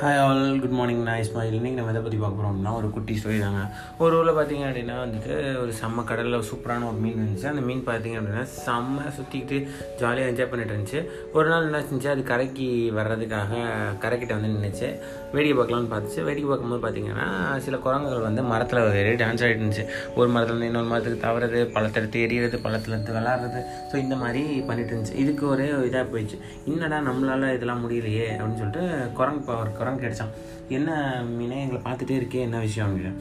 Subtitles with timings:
[0.00, 3.36] Hi all good morning நான் இஸ்மாயில் இன்றைக்கி நம்ம எதை பற்றி பார்க்க போகிறோம்னா ஒரு குட்டி ஸ்டோரி
[3.44, 3.60] தாங்க.
[4.04, 7.46] ஒரு ஊரில் பார்த்தீங்க அப்படின்னா வந்துட்டு ஒரு செம்ம கடலில் சூப்பரான ஒரு மீன் இருந்துச்சு.
[7.50, 9.58] அந்த மீன் பார்த்தீங்க அப்படின்னா செம்ம சுற்றிக்கிட்டு
[10.00, 11.00] ஜாலியாக என்ஜாய் பண்ணிட்டு இருந்துச்சு.
[11.36, 12.66] ஒரு நாள் என்ன செஞ்சு அது கரைக்கு
[12.98, 13.62] வர்றதுக்காக
[14.04, 14.90] கரைக்கிட்ட வந்து நின்றுச்சு
[15.36, 16.20] வேடிக்கை பார்க்கலாம்னு பார்த்துச்சு.
[16.28, 17.28] வேடிக்கை பார்க்கும்போது பார்த்தீங்கன்னா
[17.68, 19.86] சில குரங்குகள் வந்து மரத்தில் ஏறி டான்ஸ் ஆகிட்டு இருந்துச்சு.
[20.18, 23.62] ஒரு மரத்துலேருந்து இன்னொரு மரத்துக்கு தவறது பழத்தெடுத்து எரியறது எறிகிறது பழத்தில் எடுத்து விளாட்றது.
[23.90, 25.16] ஸோ இந்த மாதிரி பண்ணிட்டு இருந்துச்சு.
[25.24, 26.40] இதுக்கு ஒரே இதாக போயிடுச்சு.
[26.72, 28.84] என்னடா நம்மளால் இதெல்லாம் முடியலையே அப்படின்னு சொல்லிட்டு
[29.20, 30.34] குரங்கு பவர் அப்புறம் கிடைச்சான்
[30.68, 30.90] என்ன
[31.38, 32.88] மீனே எங்களை பார்த்துட்டே இருக்கே என்ன விஷயம்?
[32.90, 33.12] அப்படின்னு.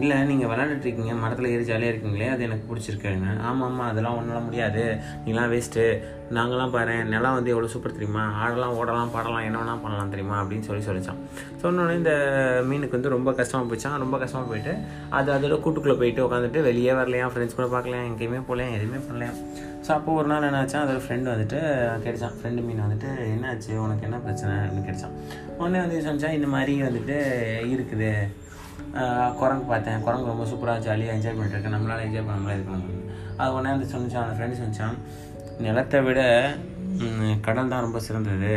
[0.00, 4.42] இல்லை நீங்கள் விளாண்டுட்டு இருக்கீங்க மரத்தில் ஏறி ஜாலியாக இருக்கீங்களே அது எனக்கு பிடிச்சிருக்குங்க ஆமாம் ஆமாம் அதெல்லாம் ஒன்றால்
[4.42, 4.96] முடியாது.
[5.26, 5.84] நீங்களாம் வேஸ்ட்டு
[6.30, 8.20] நாங்களாம் பாரு நிலம் வந்து எவ்வளோ சூப்பர் தெரியுமா?
[8.42, 10.42] ஆடலாம் ஓடலாம் பாடலாம் என்ன வேணால் பண்ணலாம் தெரியுமா?
[10.42, 11.20] அப்படின்னு சொல்லி சொல்லிச்சான்
[11.62, 12.14] சொன்னோடனே இந்த
[12.70, 14.74] மீனுக்கு வந்து ரொம்ப கஷ்டமாக போயிடுச்சான் ரொம்ப கஷ்டமாக போயிட்டு
[15.10, 17.26] அது அதோட கூட்டுக்குள்ளே போயிட்டு உட்காந்துட்டு வெளியே வரலையா?
[17.32, 18.02] ஃப்ரெண்ட்ஸ் கூட பார்க்கலையா?
[18.12, 18.72] எங்கேயுமே போகலையா?
[18.72, 19.34] எதுவுமே பண்ணலையா?
[19.86, 21.60] ஸோ அப்போ ஒரு நாள் என்னாச்சா அதோட ஃப்ரெண்டு வந்துட்டு
[22.04, 23.72] கிடைச்சான் ஃப்ரெண்டு மீன் வந்துட்டு என்னாச்சு?
[23.84, 24.52] உனக்கு என்ன பிரச்சனை?
[24.64, 25.16] அப்படின்னு கிடைச்சான்
[25.58, 27.16] உடனே வந்து சொன்னா இந்த மாதிரி வந்துட்டு
[27.74, 28.10] இருக்குது.
[29.40, 30.02] குரங்கு பார்த்தேன்.
[30.06, 31.76] குரங்கு ரொம்ப சூப்பராக ஜாலியாக என்ஜாய் பண்ணிட்டு இருக்கேன்.
[31.76, 33.00] நம்மளால என்ஜாய் பண்ண முடியாது இது
[33.40, 34.98] அது உடனே வந்து சொன்னிச்சான் அந்த ஃப்ரெண்டு சொன்னான்
[35.66, 36.20] நிலத்தை விட
[37.46, 38.54] கடல் தான் ரொம்ப சிறந்தது.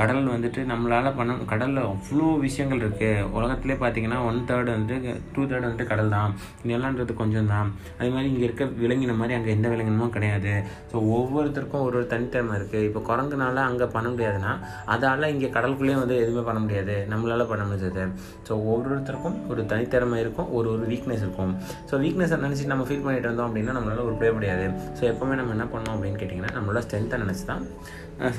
[0.00, 4.96] கடல் வந்துட்டு நம்மளால் பண்ண கடலில் அவ்வளோ விஷயங்கள் இருக்குது உலகத்திலே பார்த்தீங்கன்னா ஒன் தேர்ட் வந்து
[5.34, 6.32] டூ தேர்ட் வந்துட்டு கடல் தான்.
[6.70, 7.68] நிலன்றது கொஞ்சம் தான்.
[7.98, 10.52] அதே மாதிரி இங்கே இருக்க விலங்கின மாதிரி அங்கே எந்த விலங்கினமும் கிடையாது.
[10.92, 14.52] ஸோ ஒவ்வொருத்தருக்கும் ஒரு ஒரு தனித்திறமை இருக்குது இப்போ குரங்குனால அங்கே பண்ண முடியாதுன்னா
[14.94, 16.96] அதால் இங்கே கடலுக்குள்ளேயே வந்து எதுவுமே பண்ண முடியாது.
[17.12, 18.04] நம்மளால் பண்ண முடியாது
[18.48, 21.54] ஸோ ஒவ்வொருத்தருக்கும் ஒரு தனித்திறமை இருக்கும் ஒரு ஒரு வீக்னஸ் இருக்கும்.
[21.90, 24.66] ஸோ வீக்னஸை நினச்சி நம்ம ஃபீல் பண்ணிட்டு இருந்தோம் அப்படின்னா நம்மளால் உருப்படவே முடியாது.
[24.98, 27.64] ஸோ எப்போவுமே நம்ம என்ன பண்ணோம் அப்படின்னு கேட்டிங்கன்னா நம்மளோட ஸ்ட்ரென்த்தை நினச்சி தான்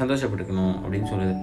[0.02, 1.36] சந்தோஷப்பட்டுக்கணும் அப்படின்னு சொல்லுது.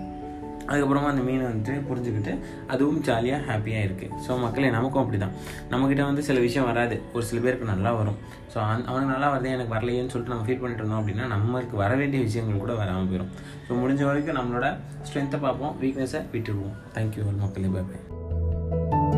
[0.68, 2.32] அதுக்கப்புறமா அந்த மீன் வந்துட்டு புரிஞ்சுக்கிட்டு
[2.72, 5.34] அதுவும் ஜாலியாக ஹாப்பியாக இருக்குது ஸோ மக்களே நமக்கும் அப்படி தான்
[5.72, 6.96] நம்மக்கிட்ட வந்து சில விஷயம் வராது.
[7.14, 8.18] ஒரு சில பேருக்கு நல்லா வரும்.
[8.52, 11.94] ஸோ அந் அவனுக்கு நல்லா வருது எனக்கு வரலையேன்னு சொல்லிட்டு நம்ம ஃபீல் பண்ணிட்டு இருந்தோம் அப்படின்னா நம்மளுக்கு வர
[12.02, 13.32] வேண்டிய விஷயங்கள் கூட வராமல் போயிடும்
[13.68, 14.68] ஸோ முடிஞ்ச வரைக்கும் நம்மளோட
[15.06, 15.76] ஸ்ட்ரென்த்தை பார்ப்போம்.
[15.82, 17.70] வீக்னஸை விட்டுடுவோம் தேங்க்யூ மக்களே.
[17.76, 19.17] பாய்